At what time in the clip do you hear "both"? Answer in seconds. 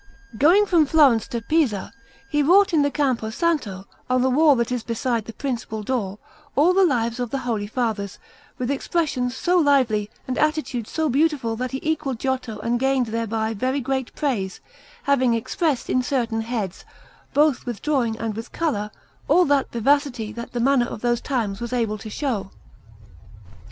17.35-17.67